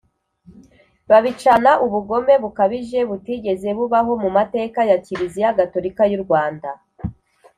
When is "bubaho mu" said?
3.77-4.29